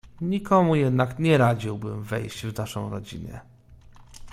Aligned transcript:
"Nikomu 0.21 0.75
jednak 0.75 1.19
nie 1.19 1.37
radziłbym 1.37 2.03
wejść 2.03 2.45
w 2.45 2.57
naszą 2.57 2.89
rodzinę." 2.89 3.39